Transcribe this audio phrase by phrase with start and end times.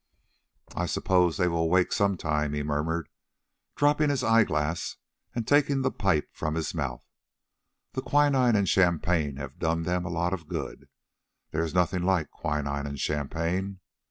[0.75, 3.07] "I suppose that they will wake some time," he murmured,
[3.75, 4.95] dropping his eyeglass
[5.35, 7.05] and taking the pipe from his mouth.
[7.93, 10.89] "The quinine and champagne have done them a lot of good:
[11.51, 13.79] there is nothing like quinine and champagne.